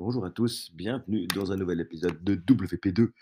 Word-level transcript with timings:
Bonjour 0.00 0.24
à 0.24 0.30
tous, 0.30 0.70
bienvenue 0.72 1.26
dans 1.26 1.52
un 1.52 1.56
nouvel 1.58 1.78
épisode 1.82 2.24
de 2.24 2.34
WP2 2.34 3.12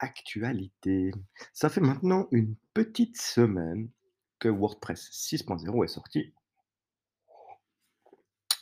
Actualité. 0.00 1.12
Ça 1.52 1.68
fait 1.68 1.80
maintenant 1.80 2.26
une 2.32 2.56
petite 2.74 3.16
semaine 3.16 3.88
que 4.40 4.48
WordPress 4.48 5.10
6.0 5.12 5.84
est 5.84 5.86
sorti. 5.86 6.34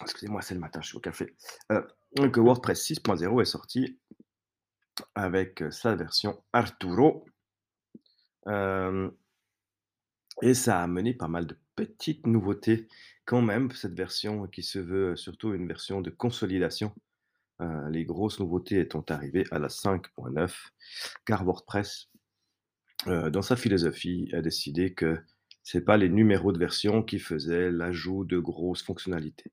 Excusez-moi, 0.02 0.42
c'est 0.42 0.52
le 0.52 0.60
matin, 0.60 0.82
je 0.82 0.88
suis 0.88 0.98
au 0.98 1.00
café. 1.00 1.34
Euh, 1.72 1.80
que 2.28 2.40
WordPress 2.40 2.90
6.0 2.90 3.40
est 3.40 3.46
sorti 3.46 3.98
avec 5.14 5.64
sa 5.70 5.94
version 5.94 6.44
Arturo. 6.52 7.24
Euh, 8.48 9.10
et 10.42 10.52
ça 10.52 10.80
a 10.80 10.82
amené 10.82 11.14
pas 11.14 11.28
mal 11.28 11.46
de 11.46 11.58
petites 11.74 12.26
nouveautés 12.26 12.86
quand 13.24 13.40
même, 13.40 13.70
cette 13.70 13.96
version 13.96 14.46
qui 14.46 14.62
se 14.62 14.78
veut 14.78 15.16
surtout 15.16 15.54
une 15.54 15.66
version 15.66 16.02
de 16.02 16.10
consolidation 16.10 16.94
euh, 17.62 17.88
les 17.88 18.04
grosses 18.04 18.38
nouveautés 18.38 18.80
étant 18.80 19.04
arrivées 19.08 19.46
à 19.50 19.58
la 19.58 19.68
5.9, 19.68 20.52
car 21.24 21.44
WordPress, 21.44 22.10
euh, 23.06 23.30
dans 23.30 23.42
sa 23.42 23.56
philosophie, 23.56 24.28
a 24.34 24.42
décidé 24.42 24.92
que 24.92 25.18
ce 25.62 25.78
n'est 25.78 25.84
pas 25.84 25.96
les 25.96 26.10
numéros 26.10 26.52
de 26.52 26.58
version 26.58 27.02
qui 27.02 27.18
faisaient 27.18 27.70
l'ajout 27.70 28.24
de 28.24 28.38
grosses 28.38 28.82
fonctionnalités. 28.82 29.52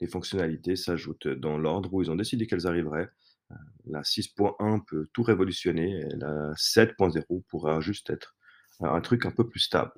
Les 0.00 0.06
fonctionnalités 0.06 0.76
s'ajoutent 0.76 1.28
dans 1.28 1.58
l'ordre 1.58 1.92
où 1.92 2.02
ils 2.02 2.10
ont 2.10 2.16
décidé 2.16 2.46
qu'elles 2.46 2.66
arriveraient. 2.66 3.10
Euh, 3.50 3.54
la 3.84 4.00
6.1 4.00 4.82
peut 4.86 5.08
tout 5.12 5.22
révolutionner 5.22 6.06
la 6.16 6.52
7.0 6.54 7.42
pourra 7.48 7.80
juste 7.80 8.08
être 8.08 8.34
un 8.80 9.00
truc 9.02 9.26
un 9.26 9.30
peu 9.30 9.46
plus 9.46 9.60
stable. 9.60 9.92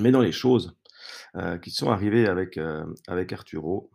Mais 0.00 0.10
dans 0.10 0.22
les 0.22 0.32
choses 0.32 0.76
qui 1.62 1.70
sont 1.70 1.90
arrivées 1.90 2.26
avec, 2.26 2.58
avec 3.06 3.32
Arturo, 3.32 3.90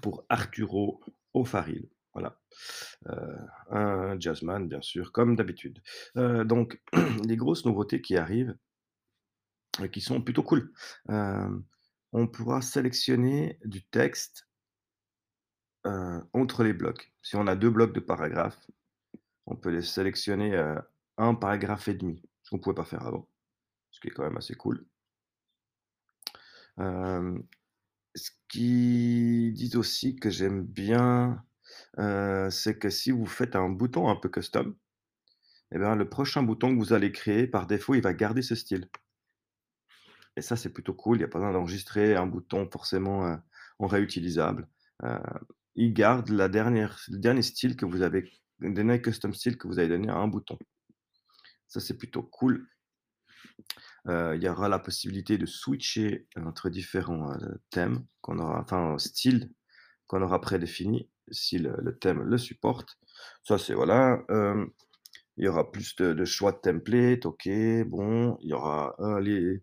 pour 0.00 0.24
Arturo 0.28 1.00
O'Farrill, 1.34 1.88
voilà. 2.12 2.38
un 3.70 4.18
jazzman, 4.20 4.68
bien 4.68 4.82
sûr, 4.82 5.12
comme 5.12 5.36
d'habitude. 5.36 5.82
donc 6.14 6.80
les 7.26 7.36
grosses 7.36 7.64
nouveautés 7.64 8.00
qui 8.00 8.16
arrivent, 8.16 8.56
qui 9.92 10.00
sont 10.00 10.20
plutôt 10.22 10.42
cool. 10.42 10.72
on 11.08 12.26
pourra 12.26 12.62
sélectionner 12.62 13.58
du 13.64 13.82
texte, 13.84 14.48
entre 15.84 16.62
les 16.62 16.72
blocs. 16.72 17.12
Si 17.22 17.36
on 17.36 17.46
a 17.46 17.56
deux 17.56 17.70
blocs 17.70 17.92
de 17.92 18.00
paragraphes, 18.00 18.70
on 19.46 19.56
peut 19.56 19.70
les 19.70 19.82
sélectionner, 19.82 20.56
un 21.18 21.34
paragraphe 21.34 21.88
et 21.88 21.94
demi, 21.94 22.22
ce 22.42 22.50
qu'on 22.50 22.56
ne 22.56 22.62
pouvait 22.62 22.74
pas 22.74 22.84
faire 22.84 23.06
avant, 23.06 23.28
ce 23.90 24.00
qui 24.00 24.08
est 24.08 24.10
quand 24.10 24.24
même 24.24 24.36
assez 24.36 24.54
cool 24.54 24.86
ce 26.78 28.30
qu'ils 28.48 29.52
disent 29.52 29.76
aussi 29.76 30.16
que 30.16 30.30
j'aime 30.30 30.62
bien, 30.62 31.44
c'est 32.50 32.78
que 32.78 32.90
si 32.90 33.10
vous 33.10 33.26
faites 33.26 33.56
un 33.56 33.68
bouton 33.68 34.08
un 34.08 34.16
peu 34.16 34.28
custom 34.28 34.76
et 35.74 35.78
ben, 35.78 35.96
le 35.96 36.08
prochain 36.08 36.42
bouton 36.42 36.74
que 36.74 36.78
vous 36.78 36.92
allez 36.92 37.12
créer, 37.12 37.46
par 37.46 37.66
défaut, 37.66 37.94
il 37.94 38.02
va 38.02 38.12
garder 38.12 38.42
ce 38.42 38.54
style. 38.54 38.90
Et 40.36 40.42
ça, 40.42 40.54
c'est 40.54 40.70
plutôt 40.70 40.92
cool. 40.92 41.18
Il 41.18 41.20
y 41.22 41.24
a 41.24 41.28
pas 41.28 41.38
besoin 41.38 41.52
d'enregistrer 41.52 42.14
un 42.14 42.26
bouton 42.26 42.68
forcément, 42.70 43.38
en 43.78 43.86
réutilisable. 43.86 44.68
il 45.74 45.94
garde 45.94 46.28
la 46.28 46.48
dernière 46.48 46.98
le 47.08 47.18
dernier 47.18 47.42
style 47.42 47.76
que 47.76 47.86
vous 47.86 48.02
avez 48.02 48.30
le 48.58 48.72
dernier 48.72 49.00
custom 49.00 49.34
style 49.34 49.56
que 49.56 49.66
vous 49.66 49.78
avez 49.78 49.88
donné 49.88 50.08
à 50.08 50.16
un 50.16 50.28
bouton. 50.28 50.58
Ça, 51.66 51.80
c'est 51.80 51.96
plutôt 51.96 52.22
cool 52.22 52.68
il 54.06 54.42
y 54.42 54.48
aura 54.48 54.68
la 54.68 54.78
possibilité 54.78 55.38
de 55.38 55.46
switcher 55.46 56.26
entre 56.36 56.70
différents, 56.70 57.36
thèmes 57.70 58.04
qu'on 58.20 58.38
aura 58.38 58.60
enfin, 58.60 58.98
styles 58.98 59.52
qu'on 60.06 60.22
aura 60.22 60.40
prédéfinis, 60.40 61.08
si 61.30 61.58
le 61.58 61.98
thème 61.98 62.22
le 62.22 62.36
supporte. 62.38 62.98
Ça, 63.44 63.58
c'est 63.58 63.74
voilà, 63.74 64.22
il 65.36 65.44
y 65.44 65.48
aura 65.48 65.70
plus 65.70 65.94
de 65.96 66.24
choix 66.24 66.52
de 66.52 66.58
template, 66.58 67.26
OK, 67.26 67.48
bon. 67.86 68.36
Il 68.42 68.50
y 68.50 68.52
aura, 68.52 68.94
les 69.20 69.62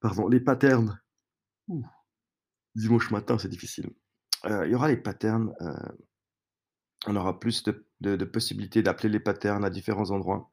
pardon, 0.00 0.28
les 0.28 0.40
patterns. 0.40 1.00
Dimanche 2.74 3.10
matin, 3.10 3.38
c'est 3.38 3.48
difficile. 3.48 3.90
il 4.44 4.70
y 4.70 4.74
aura 4.74 4.88
les 4.88 4.96
patterns, 4.96 5.54
on 7.06 7.16
aura 7.16 7.38
plus 7.38 7.62
de 7.62 7.86
de 8.00 8.24
possibilités 8.24 8.82
d'appeler 8.82 9.08
les 9.08 9.20
patterns 9.20 9.64
à 9.64 9.70
différents 9.70 10.10
endroits. 10.10 10.52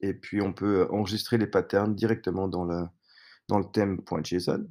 Et 0.00 0.14
puis 0.14 0.40
on 0.40 0.52
peut 0.52 0.88
enregistrer 0.90 1.38
les 1.38 1.46
patterns 1.46 1.94
directement 1.94 2.48
dans 2.48 2.64
le 2.64 2.84
dans 3.48 3.58
le 3.58 3.64
thème.json 3.64 4.68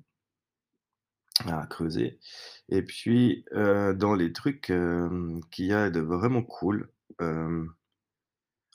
à 1.45 1.67
creuser. 1.67 2.19
Et 2.69 2.81
puis, 2.81 3.45
dans 3.53 4.15
les 4.15 4.33
trucs, 4.33 4.71
qu'il 5.51 5.65
y 5.65 5.73
a 5.73 5.89
de 5.89 5.99
vraiment 5.99 6.43
cool, 6.43 6.91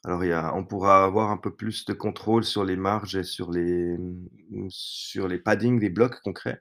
alors 0.04 0.24
il 0.24 0.28
y 0.28 0.32
a 0.32 0.54
on 0.54 0.64
pourra 0.64 1.04
avoir 1.04 1.30
un 1.30 1.36
peu 1.36 1.54
plus 1.54 1.84
de 1.84 1.92
contrôle 1.92 2.44
sur 2.44 2.64
les 2.64 2.76
marges 2.76 3.14
et 3.16 3.22
sur 3.22 3.52
les, 3.52 3.96
mmh, 3.96 4.66
sur 4.68 5.28
les 5.28 5.38
paddings 5.38 5.78
des 5.78 5.90
blocs 5.90 6.20
crée. 6.34 6.58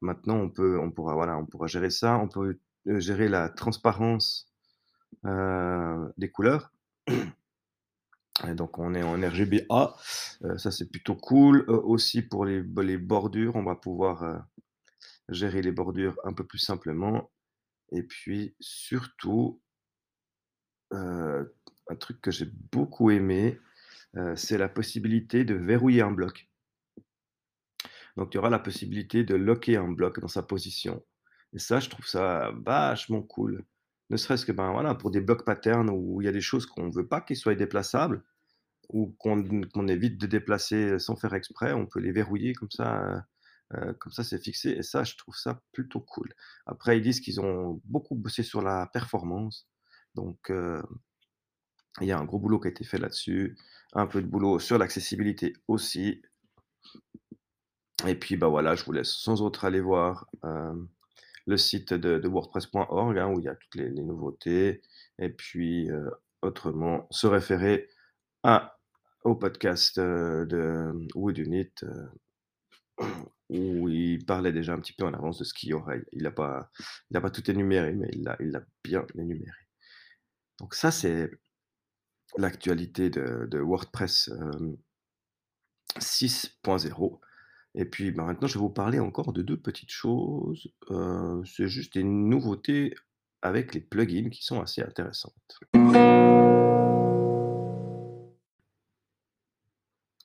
maintenant 0.00 0.36
on 0.36 0.50
peut 0.50 0.78
on 0.80 0.90
pourra 0.90 1.14
voilà, 1.14 1.38
on 1.38 1.46
pourra 1.46 1.66
gérer 1.66 1.90
ça. 1.90 2.18
On 2.18 2.28
peut, 2.28 2.58
gérer 2.86 3.28
la 3.28 3.48
transparence, 3.48 4.50
des 5.24 6.30
couleurs. 6.30 6.72
Donc 8.54 8.78
on 8.78 8.94
est 8.94 9.02
en 9.02 9.14
RGBA, 9.14 9.96
ça 10.58 10.70
c'est 10.70 10.90
plutôt 10.90 11.16
cool. 11.16 11.64
aussi 11.68 12.22
pour 12.22 12.44
les 12.44 12.62
les 12.62 12.98
bordures, 12.98 13.56
on 13.56 13.64
va 13.64 13.74
pouvoir, 13.74 14.46
gérer 15.28 15.60
les 15.60 15.72
bordures 15.72 16.16
un 16.24 16.32
peu 16.32 16.44
plus 16.44 16.58
simplement 16.58 17.30
et 17.92 18.02
puis 18.02 18.54
surtout 18.60 19.60
un 20.90 21.96
truc 21.98 22.20
que 22.20 22.30
j'ai 22.30 22.50
beaucoup 22.72 23.10
aimé, 23.10 23.58
c'est 24.36 24.58
la 24.58 24.68
possibilité 24.68 25.44
de 25.44 25.54
verrouiller 25.54 26.02
un 26.02 26.12
bloc. 26.12 26.48
Donc 28.16 28.34
il 28.34 28.36
y 28.36 28.38
aura 28.38 28.50
la 28.50 28.58
possibilité 28.58 29.24
de 29.24 29.34
locker 29.34 29.76
un 29.76 29.92
bloc 29.92 30.20
dans 30.20 30.28
sa 30.28 30.42
position 30.42 31.04
et 31.52 31.58
ça, 31.58 31.80
je 31.80 31.88
trouve 31.88 32.06
ça 32.06 32.52
vachement 32.64 33.22
cool. 33.22 33.64
Ne 34.10 34.16
serait-ce 34.16 34.46
que, 34.46 34.52
ben, 34.52 34.72
voilà, 34.72 34.94
pour 34.94 35.10
des 35.10 35.20
blocs 35.20 35.44
patterns 35.44 35.90
où 35.90 36.20
il 36.22 36.24
y 36.24 36.28
a 36.28 36.32
des 36.32 36.40
choses 36.40 36.66
qu'on 36.66 36.86
ne 36.86 36.92
veut 36.92 37.06
pas 37.06 37.20
qu'ils 37.20 37.36
soient 37.36 37.54
déplaçables 37.54 38.22
ou 38.90 39.14
qu'on 39.18 39.88
évite 39.88 40.18
de 40.20 40.26
déplacer 40.26 40.98
sans 40.98 41.16
faire 41.16 41.34
exprès, 41.34 41.72
on 41.74 41.86
peut 41.86 42.00
les 42.00 42.12
verrouiller 42.12 42.54
comme 42.54 42.70
ça, 42.70 43.26
heu 43.74 43.94
comme 44.00 44.12
ça 44.12 44.24
c'est 44.24 44.42
fixé 44.42 44.70
et 44.70 44.82
ça, 44.82 45.04
je 45.04 45.16
trouve 45.16 45.36
ça 45.36 45.62
plutôt 45.72 46.00
cool. 46.00 46.32
Après 46.66 46.98
ils 46.98 47.02
disent 47.02 47.20
qu'ils 47.20 47.40
ont 47.40 47.80
beaucoup 47.84 48.14
bossé 48.16 48.42
sur 48.44 48.62
la 48.62 48.86
performance, 48.92 49.68
donc 50.14 50.50
heu, 50.50 50.82
il 52.00 52.06
y 52.08 52.12
a 52.12 52.18
un 52.18 52.24
gros 52.24 52.38
boulot 52.40 52.58
qui 52.58 52.66
a 52.68 52.70
été 52.70 52.82
fait 52.84 52.98
là-dessus, 52.98 53.56
un 53.92 54.06
peu 54.08 54.20
de 54.22 54.26
boulot 54.26 54.58
sur 54.58 54.78
l'accessibilité 54.78 55.52
aussi. 55.68 56.22
Et 58.06 58.14
puis, 58.14 58.36
bah, 58.36 58.48
voilà, 58.48 58.74
je 58.76 58.84
vous 58.84 58.92
laisse 58.92 59.10
sans 59.10 59.42
autre 59.42 59.64
aller 59.64 59.80
voir, 59.80 60.26
hem, 60.44 60.88
le 61.48 61.56
site 61.56 61.94
de 61.94 62.28
wordpress.org, 62.28 63.18
hein, 63.18 63.28
où 63.28 63.40
il 63.40 63.46
y 63.46 63.48
a 63.48 63.56
toutes 63.56 63.74
les 63.76 63.90
nouveautés 63.90 64.82
et 65.18 65.30
puis, 65.30 65.90
heu, 65.90 66.10
autrement 66.42 67.08
se 67.10 67.26
référer 67.26 67.88
à 68.44 68.78
au 69.24 69.36
podcast, 69.36 69.98
heu, 69.98 70.46
de 70.46 70.92
Woodunit, 71.14 71.72
heu, 71.84 72.10
où 73.50 73.88
il 73.88 74.24
parlait 74.24 74.52
déjà 74.52 74.74
un 74.74 74.80
petit 74.80 74.92
peu 74.92 75.04
en 75.04 75.14
avance 75.14 75.38
de 75.38 75.44
ce 75.44 75.54
qu'il 75.54 75.70
y 75.70 75.74
aurait. 75.74 76.02
Il 76.12 76.22
n'a 76.22 76.30
pas 76.30 76.70
il 77.10 77.20
pas 77.20 77.30
tout 77.30 77.50
énuméré, 77.50 77.92
mais 77.94 78.08
il 78.12 78.22
l'a 78.24 78.36
il 78.40 78.52
bien 78.84 79.06
énuméré. 79.16 79.68
Donc 80.60 80.74
ça, 80.74 80.90
c'est 80.92 81.30
l'actualité 82.38 83.10
de 83.10 83.46
de 83.50 83.58
WordPress, 83.58 84.28
hem, 84.28 84.76
6.0 86.00 87.20
et 87.80 87.84
puis, 87.84 88.10
bah, 88.10 88.24
maintenant, 88.24 88.48
je 88.48 88.54
vais 88.54 88.60
vous 88.60 88.70
parler 88.70 88.98
encore 88.98 89.32
de 89.32 89.40
2 89.40 89.56
petites 89.56 89.92
choses. 89.92 90.66
Heu, 90.90 91.44
c'est 91.46 91.68
juste 91.68 91.94
des 91.94 92.02
nouveautés 92.02 92.92
avec 93.40 93.72
les 93.72 93.80
plugins 93.80 94.30
qui 94.30 94.44
sont 94.44 94.60
assez 94.60 94.82
intéressantes. 94.82 95.60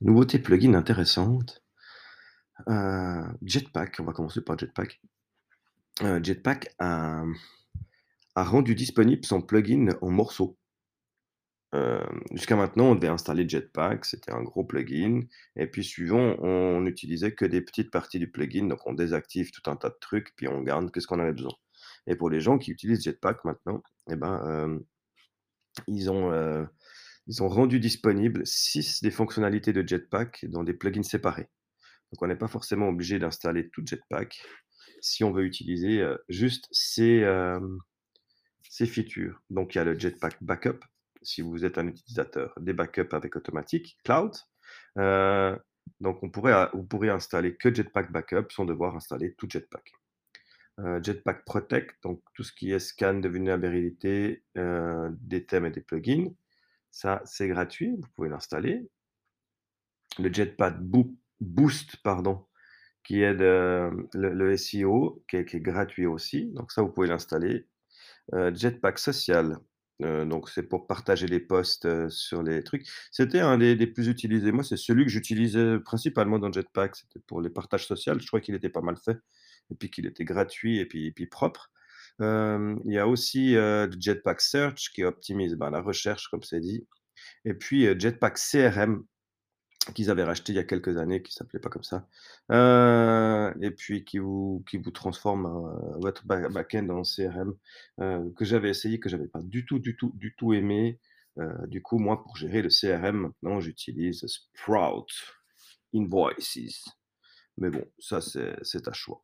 Nouveauté 0.01 0.39
plugin 0.39 0.73
intéressante. 0.73 1.63
Heu, 2.67 3.23
Jetpack, 3.43 3.97
on 3.99 4.05
va 4.05 4.13
commencer 4.13 4.41
par 4.41 4.57
Jetpack. 4.57 4.99
Heu, 6.01 6.23
Jetpack 6.23 6.73
a 6.79 7.23
rendu 8.35 8.73
disponible 8.73 9.23
son 9.25 9.43
plugin 9.43 9.89
en 10.01 10.09
morceaux. 10.09 10.57
Jusqu'à 12.31 12.55
maintenant, 12.55 12.91
on 12.91 12.95
devait 12.95 13.07
installer 13.07 13.49
Jetpack, 13.49 14.05
c'était 14.05 14.31
un 14.31 14.43
gros 14.43 14.63
plugin 14.63 15.21
et 15.55 15.65
puis 15.65 15.83
suivant, 15.83 16.35
on 16.39 16.81
n'utilisait 16.81 17.33
que 17.33 17.45
des 17.45 17.61
petites 17.61 17.89
parties 17.89 18.19
du 18.19 18.29
plugin, 18.29 18.67
donc 18.67 18.85
on 18.85 18.93
désactive 18.93 19.51
tout 19.51 19.67
un 19.69 19.75
tas 19.75 19.89
de 19.89 19.97
trucs, 19.99 20.35
puis 20.35 20.47
on 20.47 20.61
garde 20.61 20.91
ce 20.95 21.07
qu'on 21.07 21.19
avait 21.19 21.33
besoin 21.33 21.53
et 22.05 22.15
pour 22.15 22.29
les 22.29 22.41
gens 22.41 22.57
qui 22.57 22.71
utilisent 22.71 23.03
Jetpack 23.03 23.43
maintenant 23.45 23.81
et 24.11 24.15
ben, 24.15 24.79
ils 25.87 26.11
ont, 26.11 26.67
ils 27.27 27.41
ont 27.41 27.47
rendu 27.47 27.79
disponibles 27.79 28.45
6 28.45 29.01
des 29.01 29.11
fonctionnalités 29.11 29.73
de 29.73 29.87
Jetpack 29.87 30.45
dans 30.49 30.63
des 30.63 30.73
plugins 30.73 31.03
séparés. 31.03 31.49
Donc 32.11 32.21
on 32.21 32.27
n'est 32.27 32.35
pas 32.35 32.47
forcément 32.47 32.89
obligé 32.89 33.17
d'installer 33.17 33.69
tout 33.69 33.81
Jetpack 33.83 34.43
si 35.01 35.23
on 35.23 35.31
veut 35.31 35.45
utiliser, 35.45 36.05
juste 36.29 36.67
ces, 36.71 37.25
ces 38.69 38.85
features. 38.85 39.41
Donc 39.49 39.73
il 39.73 39.79
y 39.79 39.81
a 39.81 39.83
le 39.85 39.97
Jetpack 39.97 40.37
Backup, 40.41 40.83
si 41.23 41.41
vous 41.41 41.65
êtes 41.65 41.77
un 41.77 41.87
utilisateur 41.87 42.53
des 42.59 42.73
backups 42.73 43.13
avec 43.13 43.35
automatique 43.35 43.97
cloud. 44.03 44.31
Heu, 44.97 45.57
donc 45.99 46.23
on 46.23 46.29
pourrait 46.29 46.69
vous 46.73 46.83
pourrez 46.83 47.09
installer 47.09 47.55
que 47.55 47.73
Jetpack 47.73 48.11
Backup 48.11 48.47
sans 48.51 48.65
devoir 48.65 48.95
installer 48.95 49.33
tout 49.35 49.47
Jetpack. 49.49 49.93
Heu, 50.79 51.01
Jetpack 51.03 51.45
Protect, 51.45 51.95
donc 52.03 52.21
tout 52.33 52.43
ce 52.43 52.53
qui 52.53 52.71
est 52.71 52.79
scan 52.79 53.15
de 53.15 53.29
vulnérabilité, 53.29 54.43
heu, 54.57 55.09
des 55.21 55.45
thèmes 55.45 55.65
et 55.65 55.71
des 55.71 55.81
plugins. 55.81 56.31
Ça, 56.91 57.21
c'est 57.25 57.47
gratuit, 57.47 57.95
vous 57.97 58.07
pouvez 58.15 58.29
l'installer. 58.29 58.87
Le 60.19 60.31
Jetpack 60.33 60.79
Boo 60.81 61.15
Boost, 61.39 61.97
pardon, 62.03 62.45
qui 63.03 63.21
aide, 63.21 63.41
le 63.41 64.51
SEO, 64.53 65.23
qui 65.27 65.37
est 65.37 65.61
gratuit 65.61 66.05
aussi, 66.05 66.51
donc 66.53 66.71
ça, 66.71 66.81
vous 66.81 66.89
pouvez 66.89 67.07
l'installer. 67.07 67.67
Jetpack 68.33 68.99
Social, 68.99 69.57
heu, 70.03 70.25
donc 70.25 70.49
c'est 70.49 70.63
pour 70.63 70.87
partager 70.87 71.27
les 71.27 71.39
posts, 71.39 72.09
sur 72.09 72.43
les 72.43 72.63
trucs. 72.63 72.85
C'était 73.11 73.39
un 73.39 73.57
des 73.57 73.87
plus 73.87 74.07
utilisés. 74.07 74.51
Moi, 74.51 74.63
c'est 74.63 74.77
celui 74.77 75.05
que 75.05 75.09
j'utilisais 75.11 75.79
principalement 75.79 76.39
dans 76.39 76.51
Jetpack, 76.51 76.95
c'était 76.95 77.19
pour 77.27 77.41
les 77.41 77.49
partages 77.49 77.87
social. 77.87 78.19
Je 78.21 78.27
trouvais 78.27 78.41
qu'il 78.41 78.55
était 78.55 78.69
pas 78.69 78.81
mal 78.81 78.97
fait 78.97 79.17
et 79.71 79.75
puis 79.75 79.89
qu'il 79.89 80.05
était 80.05 80.25
gratuit 80.25 80.79
et 80.79 80.85
puis 80.85 81.13
propre. 81.27 81.71
Il 82.19 82.77
y 82.85 82.99
a 82.99 83.07
aussi, 83.07 83.55
Jetpack 83.99 84.41
Search 84.41 84.91
qui 84.93 85.03
optimise, 85.03 85.55
ben, 85.55 85.69
la 85.71 85.81
recherche 85.81 86.27
comme 86.29 86.43
c'est 86.43 86.59
dit 86.59 86.85
et 87.45 87.53
puis, 87.53 87.87
Jetpack 87.99 88.37
CRM 88.37 89.03
qu'ils 89.93 90.09
avaient 90.09 90.23
racheté 90.23 90.53
il 90.53 90.55
y 90.55 90.59
a 90.59 90.63
quelques 90.63 90.97
années, 90.97 91.21
qui 91.21 91.33
s'appelait 91.33 91.59
pas 91.59 91.69
comme 91.69 91.83
ça, 91.83 92.07
heu 92.51 93.53
et 93.61 93.71
puis 93.71 94.05
qui 94.05 94.17
vous 94.19 94.63
qui 94.69 94.77
vous 94.77 94.91
transforme, 94.91 95.45
heu, 95.45 95.99
votre 95.99 96.25
ba 96.25 96.49
back-end 96.49 96.89
en 96.89 97.03
CRM, 97.03 97.53
heu, 98.01 98.33
que 98.37 98.45
j'avais 98.45 98.69
essayé, 98.69 98.99
que 98.99 99.09
j'avais 99.09 99.27
pas 99.27 99.41
du 99.41 99.65
tout, 99.65 99.79
du 99.79 99.95
tout, 99.97 100.11
du 100.15 100.35
tout 100.35 100.53
aimé. 100.53 100.99
Du 101.67 101.81
coup, 101.81 101.97
moi, 101.97 102.21
pour 102.23 102.37
gérer 102.37 102.61
le 102.61 102.69
CRM, 102.69 103.17
maintenant, 103.17 103.59
j'utilise 103.59 104.23
Sprout 104.27 105.07
Invoices. 105.95 106.85
Mais 107.57 107.71
bon, 107.71 107.83
ça, 107.99 108.21
c'est 108.21 108.87
à 108.87 108.93
choix. 108.93 109.23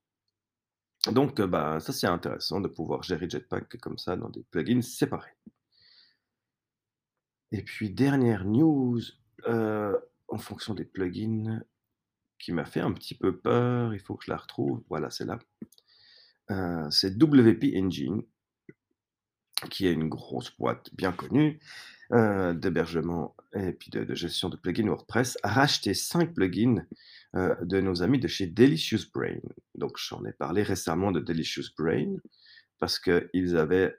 Donc, 1.12 1.40
bah, 1.42 1.80
ça, 1.80 1.94
c'est 1.94 2.08
intéressant 2.08 2.62
de 2.62 2.68
pouvoir 2.68 3.04
gérer 3.04 3.30
Jetpack 3.30 3.78
comme 3.78 3.98
ça 4.00 4.16
dans 4.16 4.30
des 4.30 4.44
plugins 4.44 4.82
séparés. 4.82 5.36
Et 7.52 7.62
puis 7.64 7.90
dernière 7.90 8.46
news, 8.46 9.02
en 10.32 10.38
fonction 10.38 10.74
des 10.74 10.86
plugins, 10.86 11.62
qui 12.40 12.54
m'a 12.54 12.66
fait 12.66 12.82
un 12.82 12.94
petit 12.94 13.16
peu 13.16 13.38
peur, 13.38 13.94
il 13.94 14.00
faut 14.00 14.16
que 14.16 14.26
je 14.26 14.32
la 14.32 14.38
retrouve. 14.38 14.84
Voilà, 14.90 15.10
c'est 15.10 15.26
là. 15.26 15.40
Heu, 16.50 16.88
c'est 16.92 17.18
WP 17.18 17.76
Engine 17.78 18.22
qui 19.70 19.88
est 19.88 19.94
une 19.94 20.08
grosse 20.08 20.56
boîte 20.58 20.90
bien 20.96 21.12
connue, 21.12 21.60
heu, 22.14 22.54
d'hébergement 22.54 23.36
et 23.54 23.74
puis 23.74 23.92
de 23.92 24.16
gestion 24.16 24.50
de 24.50 24.56
plugins 24.56 24.88
WordPress, 24.88 25.38
a 25.44 25.50
racheté 25.50 25.94
5 25.94 26.34
plugins, 26.34 26.86
heu, 27.36 27.56
de 27.64 27.82
nos 27.82 28.02
amis 28.02 28.20
de 28.20 28.28
chez 28.28 28.48
Delicious 28.48 29.10
Brain. 29.14 29.40
Donc 29.76 29.98
j'en 29.98 30.24
ai 30.26 30.32
parlé 30.32 30.64
récemment 30.64 31.12
de 31.12 31.20
Delicious 31.20 31.74
Brain 31.78 32.16
parce 32.80 33.00
qu'ils 33.00 33.58
avaient, 33.58 33.94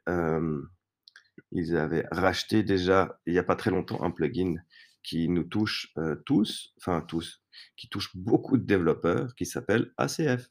ils 1.52 1.76
avaient 1.76 2.06
racheté 2.10 2.62
déjà, 2.62 3.20
il 3.26 3.34
y 3.34 3.38
a 3.38 3.44
pas 3.44 3.56
très 3.56 3.70
longtemps, 3.70 4.02
un 4.02 4.10
plugin 4.10 4.54
qui 5.02 5.28
nous 5.28 5.44
touche, 5.44 5.92
heu, 5.98 6.22
tous, 6.26 6.74
enfin 6.78 7.00
tous, 7.02 7.42
qui 7.76 7.88
touche 7.88 8.16
beaucoup 8.16 8.56
de 8.56 8.64
développeurs, 8.64 9.34
qui 9.34 9.46
s'appelle 9.46 9.92
ACF. 9.96 10.48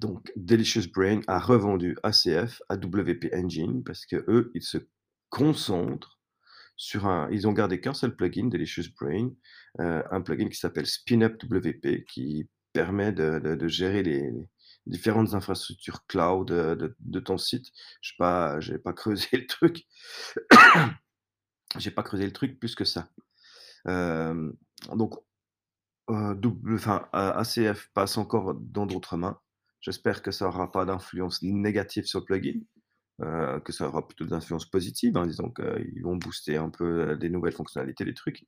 Donc 0.00 0.30
Delicious 0.36 0.90
Brain 0.94 1.20
a 1.26 1.38
revendu 1.38 1.96
ACF 2.02 2.62
à 2.68 2.76
WP 2.76 3.32
Engine 3.34 3.82
parce 3.84 4.06
qu'eux, 4.06 4.50
ils 4.54 4.62
se 4.62 4.78
concentrent 5.30 6.18
sur 6.76 7.06
un 7.06 7.28
ils 7.32 7.48
ont 7.48 7.52
gardé 7.52 7.80
qu'un 7.80 7.94
seul 7.94 8.16
plugin, 8.16 8.48
Delicious 8.48 8.90
Brain, 9.00 9.30
heu, 9.80 10.02
un 10.10 10.20
plugin 10.22 10.48
qui 10.48 10.58
s'appelle 10.58 10.86
SpinUp 10.86 11.42
WP 11.42 12.04
qui 12.06 12.48
permet 12.72 13.12
de 13.12 13.68
gérer 13.68 14.02
les 14.02 14.30
différentes 14.86 15.34
infrastructures 15.34 16.06
cloud, 16.06 16.50
heu, 16.50 16.94
de 17.00 17.20
ton 17.20 17.38
site. 17.38 17.66
Je 18.00 18.10
sais 18.10 18.16
pas 18.18 18.58
pas 18.84 18.92
creusé 18.94 19.28
le 19.32 19.46
truc. 19.46 19.86
J'ai 21.76 21.90
pas 21.90 22.02
creusé 22.02 22.24
le 22.24 22.32
truc 22.32 22.58
plus 22.58 22.74
que 22.74 22.84
ça. 22.84 23.08
Donc 23.86 25.14
double 26.08 26.74
enfin, 26.74 27.08
A 27.12 27.38
ACF 27.38 27.90
passe 27.94 28.16
encore 28.16 28.54
dans 28.54 28.86
d'autres 28.86 29.16
mains. 29.16 29.38
J'espère 29.80 30.22
que 30.22 30.30
ça 30.30 30.46
aura 30.48 30.72
pas 30.72 30.84
d'influence 30.84 31.42
négative 31.42 32.04
sur 32.06 32.20
le 32.20 32.24
plugin, 32.24 32.60
heu, 33.22 33.60
que 33.64 33.72
ça 33.72 33.88
aura 33.88 34.06
plutôt 34.06 34.24
d'influence 34.26 34.66
positive, 34.66 35.16
hein, 35.16 35.26
disons 35.26 35.50
qu'ils 35.50 36.02
vont 36.02 36.16
booster 36.16 36.56
un 36.56 36.70
peu, 36.70 37.16
des 37.16 37.28
nouvelles 37.30 37.52
fonctionnalités, 37.52 38.04
des 38.04 38.14
trucs 38.14 38.46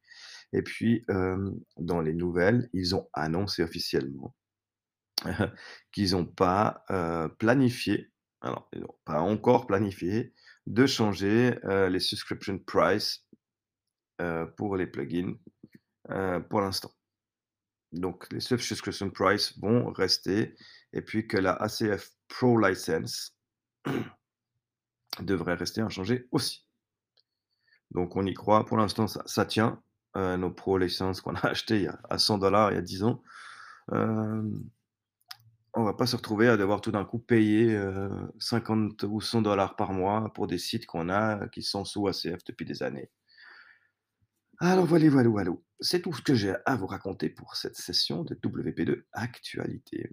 et 0.53 0.63
puis, 0.63 1.05
dans 1.79 2.01
les 2.01 2.15
nouvelles, 2.15 2.69
ils 2.73 2.95
ont 2.97 3.09
annoncé 3.13 3.63
officiellement 3.63 4.35
qu'ils 5.93 6.17
ont 6.17 6.27
pas, 6.27 6.85
planifié, 7.39 8.11
alors 8.41 8.69
ils 8.73 8.83
ont 8.85 8.97
pas 9.05 9.21
encore 9.21 9.67
planifié 9.67 10.35
de 10.67 10.87
changer, 10.87 11.59
heu, 11.65 11.89
les 11.89 12.01
subscription 12.01 12.59
price, 12.59 13.25
heu, 14.21 14.53
pour 14.57 14.77
les 14.77 14.87
plugins, 14.87 15.35
heu, 16.11 16.45
pour 16.49 16.61
l'instant. 16.61 16.93
Donc 17.93 18.33
les 18.33 18.41
subscription 18.41 19.11
price 19.11 19.59
vont 19.59 19.91
rester 19.93 20.55
et 20.93 21.03
puis 21.03 21.27
que 21.27 21.37
la 21.37 21.53
ACF 21.55 22.11
Pro 22.29 22.59
License 22.59 23.37
devrait 25.21 25.55
rester 25.55 25.81
inchangée 25.81 26.29
aussi. 26.31 26.67
Donc 27.91 28.15
on 28.17 28.25
y 28.27 28.35
croit, 28.35 28.65
pour 28.65 28.77
l'instant 28.77 29.07
ça 29.09 29.45
tient, 29.45 29.83
nos 30.15 30.51
Pro 30.51 30.79
License 30.79 31.21
qu'on 31.21 31.35
a 31.35 31.47
acheté 31.49 31.89
à 32.09 32.19
100 32.19 32.39
il 32.71 32.75
y 32.75 32.79
a 32.79 32.83
10 32.83 33.03
ans. 33.03 33.23
On 35.81 35.85
va 35.85 35.95
pas 35.95 36.07
se 36.07 36.17
retrouver 36.17 36.49
à 36.49 36.57
devoir 36.57 36.81
tout 36.81 36.93
d'un 36.93 37.05
coup 37.05 37.19
payer, 37.19 37.75
heu, 37.75 38.11
50 38.39 39.05
ou 39.05 39.21
100 39.21 39.43
par 39.77 39.93
mois 39.93 40.33
pour 40.35 40.47
des 40.47 40.59
sites 40.59 40.87
qu'on 40.87 41.09
a 41.09 41.49
qui 41.49 41.63
sont 41.63 41.85
sous 41.85 42.07
ACF 42.07 42.45
depuis 42.45 42.67
des 42.67 42.83
années. 42.83 43.11
Alors 44.59 44.85
voilà, 44.85 45.09
voilou, 45.09 45.33
walou. 45.33 45.65
C'est 45.81 46.03
tout 46.03 46.13
ce 46.13 46.21
que 46.21 46.35
j'ai 46.35 46.55
à 46.67 46.77
vous 46.77 46.87
raconter 46.87 47.31
pour 47.31 47.57
cette 47.57 47.77
session 47.77 48.25
de 48.25 48.35
WP2 48.35 49.05
Actualité. 49.13 50.11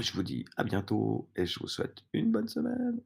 Je 0.00 0.12
vous 0.12 0.22
dis 0.22 0.46
à 0.56 0.64
bientôt 0.64 1.28
et 1.36 1.44
je 1.44 1.60
vous 1.60 1.68
souhaite 1.68 1.98
une 2.14 2.32
bonne 2.32 2.48
semaine. 2.48 3.02